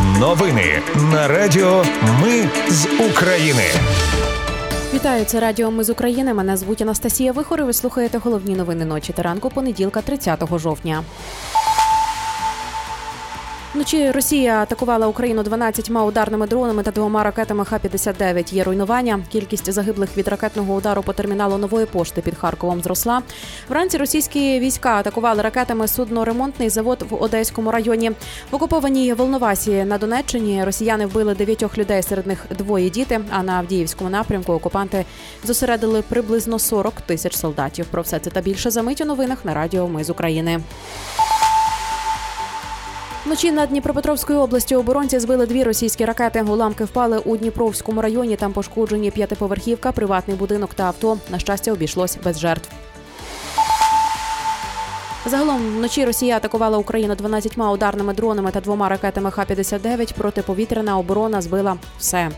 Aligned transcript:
Новини 0.00 0.82
на 1.12 1.28
Радіо 1.28 1.84
Ми 2.22 2.48
з 2.70 2.86
України. 3.10 3.62
Вітаю, 4.94 5.24
це 5.24 5.40
радіо 5.40 5.70
Ми 5.70 5.84
з 5.84 5.90
України. 5.90 6.34
Мене 6.34 6.56
звуть 6.56 6.82
Анастасія 6.82 7.32
Вихор. 7.32 7.60
і 7.60 7.62
Ви 7.62 7.72
слухаєте 7.72 8.18
головні 8.18 8.54
новини 8.56 8.84
ночі 8.84 9.12
та 9.12 9.22
ранку 9.22 9.50
понеділка, 9.50 10.02
30 10.02 10.58
жовтня. 10.58 11.02
Вночі 13.74 14.10
Росія 14.10 14.62
атакувала 14.62 15.06
Україну 15.06 15.42
12 15.42 15.90
ударними 15.90 16.46
дронами 16.46 16.82
та 16.82 16.90
двома 16.90 17.22
ракетами 17.22 17.64
Х-59. 17.64 18.54
Є 18.54 18.64
руйнування. 18.64 19.20
Кількість 19.32 19.72
загиблих 19.72 20.16
від 20.16 20.28
ракетного 20.28 20.74
удару 20.74 21.02
по 21.02 21.12
терміналу 21.12 21.58
нової 21.58 21.86
пошти 21.86 22.20
під 22.20 22.34
Харковом 22.34 22.80
зросла. 22.80 23.22
Вранці 23.68 23.98
російські 23.98 24.58
війська 24.60 24.90
атакували 24.90 25.42
ракетами 25.42 25.88
судноремонтний 25.88 26.68
завод 26.68 27.06
в 27.10 27.22
Одеському 27.22 27.70
районі. 27.70 28.10
В 28.50 28.54
окупованій 28.54 29.12
Волновасі 29.12 29.84
на 29.84 29.98
Донеччині 29.98 30.64
росіяни 30.64 31.06
вбили 31.06 31.34
дев'ятьох 31.34 31.78
людей, 31.78 32.02
серед 32.02 32.26
них 32.26 32.46
двоє 32.58 32.90
діти. 32.90 33.20
А 33.30 33.42
на 33.42 33.52
Авдіївському 33.52 34.10
напрямку 34.10 34.52
окупанти 34.52 35.04
зосередили 35.44 36.02
приблизно 36.02 36.58
40 36.58 37.00
тисяч 37.00 37.36
солдатів. 37.36 37.86
Про 37.86 38.02
все 38.02 38.18
це 38.18 38.30
та 38.30 38.40
більше 38.40 38.70
замить 38.70 39.00
у 39.00 39.04
новинах 39.04 39.44
на 39.44 39.54
радіо 39.54 39.88
Ми 39.88 40.04
з 40.04 40.10
України. 40.10 40.60
Вночі 43.26 43.52
над 43.52 43.68
Дніпропетровською 43.68 44.38
областю 44.38 44.76
оборонці 44.76 45.18
збили 45.18 45.46
дві 45.46 45.62
російські 45.64 46.04
ракети. 46.04 46.42
Уламки 46.42 46.84
впали 46.84 47.18
у 47.18 47.36
Дніпровському 47.36 48.02
районі. 48.02 48.36
Там 48.36 48.52
пошкоджені 48.52 49.10
п'ятиповерхівка, 49.10 49.92
приватний 49.92 50.36
будинок 50.36 50.74
та 50.74 50.82
авто. 50.84 51.18
На 51.30 51.38
щастя, 51.38 51.72
обійшлось 51.72 52.18
без 52.24 52.40
жертв. 52.40 52.70
Загалом 55.26 55.76
вночі 55.76 56.04
Росія 56.04 56.36
атакувала 56.36 56.78
Україну 56.78 57.14
12 57.14 57.58
ударними 57.58 58.14
дронами 58.14 58.50
та 58.50 58.60
двома 58.60 58.88
ракетами 58.88 59.30
Х-59. 59.30 60.14
Протиповітряна 60.14 60.98
оборона 60.98 61.40
збила 61.40 61.76
все. 61.98 62.30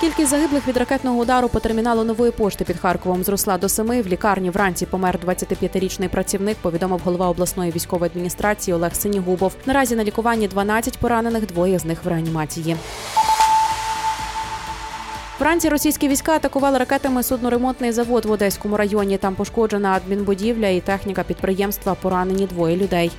Кількість 0.00 0.30
загиблих 0.30 0.68
від 0.68 0.76
ракетного 0.76 1.18
удару 1.18 1.48
по 1.48 1.60
терміналу 1.60 2.04
нової 2.04 2.32
пошти 2.32 2.64
під 2.64 2.78
Харковом 2.78 3.24
зросла 3.24 3.58
до 3.58 3.68
семи. 3.68 4.02
В 4.02 4.06
лікарні 4.06 4.50
вранці 4.50 4.86
помер 4.86 5.18
25-річний 5.26 6.08
працівник. 6.08 6.56
Повідомив 6.62 7.00
голова 7.04 7.28
обласної 7.28 7.72
військової 7.72 8.10
адміністрації 8.10 8.74
Олег 8.74 8.94
Синігубов. 8.94 9.56
Наразі 9.66 9.96
на 9.96 10.04
лікуванні 10.04 10.48
12 10.48 10.98
поранених, 10.98 11.46
двоє 11.46 11.78
з 11.78 11.84
них 11.84 12.04
в 12.04 12.08
реанімації. 12.08 12.76
Вранці 15.40 15.68
російські 15.68 16.08
війська 16.08 16.32
атакували 16.32 16.78
ракетами 16.78 17.22
судноремонтний 17.22 17.92
завод 17.92 18.24
в 18.24 18.30
Одеському 18.30 18.76
районі. 18.76 19.18
Там 19.18 19.34
пошкоджена 19.34 19.92
адмінбудівля 19.92 20.68
і 20.68 20.80
техніка 20.80 21.22
підприємства. 21.22 21.94
Поранені 21.94 22.46
двоє 22.46 22.76
людей. 22.76 23.10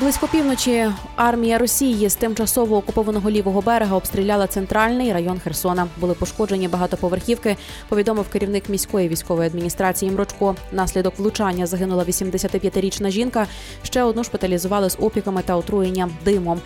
Близько 0.00 0.28
півночі 0.28 0.90
армія 1.16 1.58
Росії 1.58 2.08
з 2.08 2.14
тимчасово 2.14 2.76
окупованого 2.76 3.30
лівого 3.30 3.60
берега 3.60 3.96
обстріляла 3.96 4.46
центральний 4.46 5.12
район 5.12 5.38
Херсона. 5.38 5.86
Були 5.96 6.14
пошкоджені 6.14 6.68
багатоповерхівки. 6.68 7.56
Повідомив 7.88 8.28
керівник 8.28 8.68
міської 8.68 9.08
військової 9.08 9.46
адміністрації 9.46 10.10
Мрочко. 10.10 10.56
Наслідок 10.72 11.18
влучання 11.18 11.66
загинула 11.66 12.04
85-річна 12.04 13.10
жінка. 13.10 13.46
Ще 13.82 14.02
одну 14.02 14.24
шпиталізували 14.24 14.90
з 14.90 14.96
опіками 15.00 15.42
та 15.42 15.56
отруєнням 15.56 16.10
димом. 16.24 16.60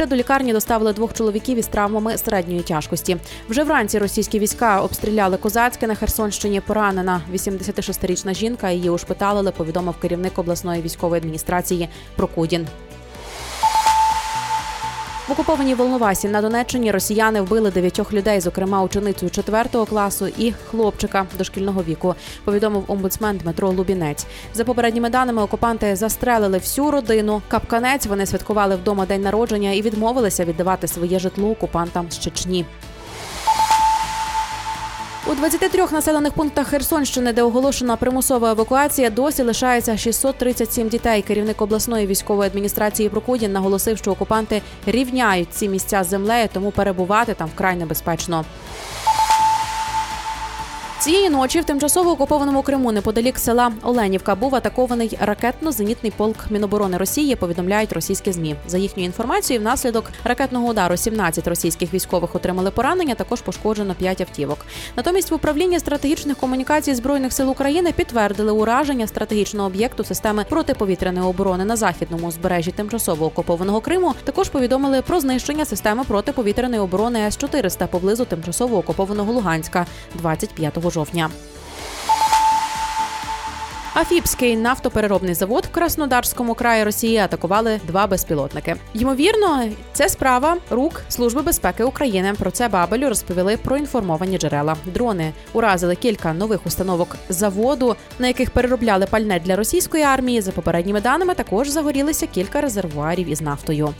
Ще 0.00 0.06
до 0.06 0.16
лікарні 0.16 0.52
доставили 0.52 0.92
двох 0.92 1.14
чоловіків 1.14 1.58
із 1.58 1.66
травмами 1.66 2.18
середньої 2.18 2.62
тяжкості. 2.62 3.16
Вже 3.48 3.64
вранці 3.64 3.98
російські 3.98 4.38
війська 4.38 4.80
обстріляли 4.80 5.36
козацьке 5.36 5.86
на 5.86 5.94
Херсонщині. 5.94 6.60
Поранена 6.60 7.22
86-річна 7.32 8.34
жінка. 8.34 8.70
Її 8.70 8.90
ушпиталили. 8.90 9.50
Повідомив 9.50 9.96
керівник 9.96 10.38
обласної 10.38 10.82
військової 10.82 11.20
адміністрації 11.20 11.88
Прокудін. 12.16 12.66
В 15.30 15.32
окупованій 15.32 15.74
Волновасі 15.74 16.28
на 16.28 16.42
Донеччині 16.42 16.90
росіяни 16.90 17.40
вбили 17.40 17.70
дев'ятьох 17.70 18.12
людей, 18.12 18.40
зокрема 18.40 18.82
ученицю 18.82 19.30
четвертого 19.30 19.86
класу 19.86 20.26
і 20.38 20.52
хлопчика 20.52 21.26
дошкільного 21.38 21.82
віку. 21.82 22.14
Повідомив 22.44 22.84
омбудсмен 22.88 23.36
Дмитро 23.36 23.70
Лубінець. 23.70 24.26
За 24.54 24.64
попередніми 24.64 25.10
даними 25.10 25.42
окупанти 25.42 25.96
застрелили 25.96 26.58
всю 26.58 26.90
родину. 26.90 27.42
Капканець 27.48 28.06
вони 28.06 28.26
святкували 28.26 28.76
вдома 28.76 29.06
день 29.06 29.22
народження 29.22 29.72
і 29.72 29.82
відмовилися 29.82 30.44
віддавати 30.44 30.88
своє 30.88 31.18
житло 31.18 31.50
окупантам 31.50 32.06
з 32.10 32.18
Чечні. 32.18 32.64
У 35.30 35.34
23 35.34 35.86
населених 35.92 36.32
пунктах 36.32 36.66
Херсонщини, 36.66 37.32
де 37.32 37.42
оголошена 37.42 37.96
примусова 37.96 38.50
евакуація, 38.50 39.10
досі 39.10 39.42
лишається 39.42 39.96
637 39.96 40.88
дітей. 40.88 41.22
Керівник 41.22 41.62
обласної 41.62 42.06
військової 42.06 42.46
адміністрації 42.46 43.08
Прокудін 43.08 43.52
наголосив, 43.52 43.98
що 43.98 44.10
окупанти 44.10 44.62
рівняють 44.86 45.52
ці 45.52 45.68
місця 45.68 46.04
з 46.04 46.08
землею, 46.08 46.48
тому 46.52 46.70
перебувати 46.70 47.34
там 47.34 47.48
вкрай 47.54 47.76
небезпечно. 47.76 48.44
Цієї 51.00 51.30
ночі 51.30 51.60
в 51.60 51.64
тимчасово 51.64 52.10
окупованому 52.10 52.62
Криму 52.62 52.92
неподалік 52.92 53.38
села 53.38 53.72
Оленівка 53.82 54.34
був 54.34 54.54
атакований 54.54 55.18
ракетно-зенітний 55.26 56.12
полк 56.16 56.36
Міноборони 56.50 56.96
Росії. 56.96 57.36
Повідомляють 57.36 57.92
російські 57.92 58.32
змі. 58.32 58.56
За 58.66 58.78
їхньою 58.78 59.06
інформацією, 59.06 59.60
внаслідок 59.60 60.10
ракетного 60.24 60.68
удару 60.68 60.96
17 60.96 61.48
російських 61.48 61.94
військових 61.94 62.34
отримали 62.34 62.70
поранення. 62.70 63.14
Також 63.14 63.40
пошкоджено 63.40 63.94
5 63.94 64.20
автівок. 64.20 64.58
Натомість 64.96 65.30
в 65.30 65.34
управлінні 65.34 65.78
стратегічних 65.78 66.36
комунікацій 66.36 66.94
збройних 66.94 67.32
сил 67.32 67.50
України 67.50 67.92
підтвердили 67.92 68.52
ураження 68.52 69.06
стратегічного 69.06 69.66
об'єкту 69.66 70.04
системи 70.04 70.44
протиповітряної 70.48 71.26
оборони 71.26 71.64
на 71.64 71.76
західному 71.76 72.26
узбережжі 72.26 72.70
тимчасово 72.70 73.26
окупованого 73.26 73.80
Криму. 73.80 74.14
Також 74.24 74.48
повідомили 74.48 75.02
про 75.02 75.20
знищення 75.20 75.64
системи 75.64 76.04
протиповітряної 76.04 76.80
оборони 76.80 77.20
С 77.20 77.36
400 77.36 77.86
поблизу 77.86 78.24
тимчасово 78.24 78.78
окупованого 78.78 79.32
Луганська 79.32 79.86
25 80.14 80.89
жовтня. 80.90 81.30
Афіпський 83.94 84.56
нафтопереробний 84.56 85.34
завод 85.34 85.64
в 85.64 85.74
Краснодарському 85.74 86.54
краї 86.54 86.84
Росії 86.84 87.16
атакували 87.16 87.80
два 87.86 88.06
безпілотники. 88.06 88.76
Ймовірно, 88.94 89.64
це 89.92 90.08
справа 90.08 90.56
рук 90.70 91.02
Служби 91.08 91.42
безпеки 91.42 91.84
України. 91.84 92.34
Про 92.38 92.50
це 92.50 92.68
Бабелю 92.68 93.08
розповіли 93.08 93.56
проінформовані 93.56 94.38
джерела. 94.38 94.76
Дрони 94.84 95.32
уразили 95.52 95.96
кілька 95.96 96.32
нових 96.32 96.66
установок 96.66 97.16
заводу, 97.28 97.96
на 98.18 98.26
яких 98.26 98.50
переробляли 98.50 99.06
пальне 99.06 99.40
для 99.44 99.56
російської 99.56 100.02
армії. 100.04 100.40
За 100.40 100.52
попередніми 100.52 101.00
даними 101.00 101.34
також 101.34 101.68
загорілися 101.68 102.26
кілька 102.26 102.60
резервуарів 102.60 103.28
із 103.28 103.40
нафтою. 103.40 103.94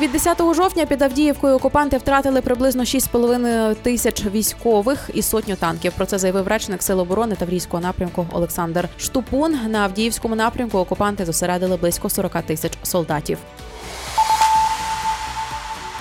Від 0.00 0.12
10 0.12 0.54
жовтня 0.54 0.86
під 0.86 1.02
Авдіївкою 1.02 1.54
окупанти 1.54 1.98
втратили 1.98 2.40
приблизно 2.40 2.82
6,5 2.82 3.74
тисяч 3.74 4.24
військових 4.26 5.10
і 5.14 5.22
сотню 5.22 5.56
танків. 5.56 5.92
Про 5.96 6.06
це 6.06 6.18
заявив 6.18 6.48
речник 6.48 6.82
Сил 6.82 7.00
оборони 7.00 7.34
Таврійського 7.34 7.82
напрямку 7.82 8.26
Олександр 8.32 8.88
Штупун. 8.98 9.58
На 9.68 9.78
Авдіївському 9.78 10.34
напрямку 10.34 10.78
окупанти 10.78 11.24
зосередили 11.24 11.76
близько 11.76 12.08
40 12.08 12.42
тисяч 12.42 12.72
солдатів. 12.82 13.38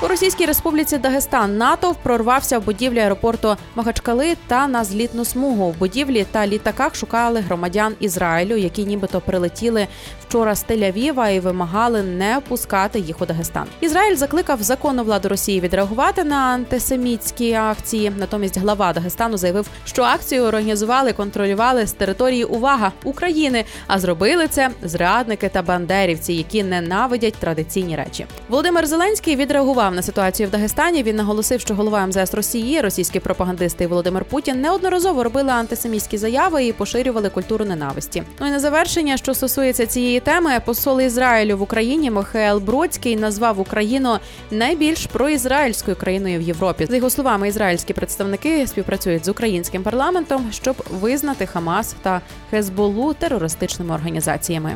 У 0.01 0.07
Російській 0.07 0.45
Республіці 0.45 0.97
Дагестан 0.97 1.57
НАТО 1.57 1.95
прорвався 2.03 2.59
в 2.59 2.65
будівлі 2.65 2.99
аеропорту 2.99 3.55
Махачкали 3.75 4.37
та 4.47 4.67
на 4.67 4.83
злітну 4.83 5.25
смугу. 5.25 5.69
В 5.69 5.77
будівлі 5.77 6.25
та 6.31 6.47
літаках 6.47 6.95
шукали 6.95 7.39
громадян 7.39 7.95
Ізраїлю, 7.99 8.55
які 8.55 8.85
нібито 8.85 9.21
прилетіли 9.21 9.87
вчора 10.27 10.55
з 10.55 10.65
Тель-Авіва 10.65 11.29
і 11.29 11.39
вимагали 11.39 12.03
не 12.03 12.41
пускати 12.47 12.99
їх 12.99 13.21
у 13.21 13.25
Дагестан. 13.25 13.65
Ізраїль 13.81 14.15
закликав 14.15 14.61
законну 14.61 15.03
владу 15.03 15.29
Росії 15.29 15.59
відреагувати 15.59 16.23
на 16.23 16.35
антисемітські 16.35 17.53
акції. 17.53 18.11
Натомість 18.17 18.57
глава 18.57 18.93
Дагестану 18.93 19.37
заявив, 19.37 19.67
що 19.85 20.03
акцію 20.03 20.43
організували, 20.43 21.13
контролювали 21.13 21.87
з 21.87 21.91
території 21.91 22.43
увага 22.43 22.91
України, 23.03 23.66
а 23.87 23.99
зробили 23.99 24.47
це 24.47 24.69
зрадники 24.84 25.49
та 25.49 25.61
бандерівці, 25.61 26.34
які 26.34 26.63
ненавидять 26.63 27.35
традиційні 27.35 27.95
речі. 27.95 28.25
Володимир 28.49 28.87
Зеленський 28.87 29.35
відреагував 29.35 29.89
на 29.96 30.02
ситуацію 30.02 30.47
в 30.47 30.52
Дагестані. 30.52 31.03
Він 31.03 31.16
наголосив, 31.16 31.62
що 31.62 31.76
голова 31.76 32.08
МЗС 32.08 32.34
Росії, 32.34 32.82
російські 32.82 33.20
пропагандисти 33.20 33.88
Володимир 33.88 34.26
Путін 34.26 34.62
неодноразово 34.62 35.24
робили 35.24 35.52
антисемітські 35.52 36.18
заяви 36.18 36.66
і 36.66 36.74
поширювали 36.74 37.30
культуру 37.30 37.66
ненависті. 37.66 38.24
Ну 38.40 38.47
і 38.47 38.52
на 38.52 38.59
завершення, 38.59 39.18
що 39.18 39.34
стосується 39.34 39.86
цієї 39.86 40.20
теми, 40.20 40.52
посол 40.66 41.02
Ізраїлю 41.02 41.58
в 41.58 41.62
Україні 41.62 42.12
Михаел 42.12 42.59
Бродський 42.59 43.16
назвав 43.16 43.59
Україну 43.59 44.18
найбільш 44.52 45.06
проізраїльською 45.06 45.97
країною 45.97 46.40
в 46.40 46.41
Європі. 46.41 46.86
За 46.86 46.96
його 46.96 47.09
словами, 47.09 47.47
ізраїльські 47.47 47.94
представники 47.94 48.68
співпрацюють 48.68 49.26
з 49.26 49.30
українським 49.30 49.84
парламентом, 49.84 50.47
щоб 50.52 50.76
визнати 50.90 51.46
Хамас 51.46 51.96
та 52.02 52.22
Хезболу 52.50 53.14
терористичними 53.14 53.96
організаціями. 53.96 54.76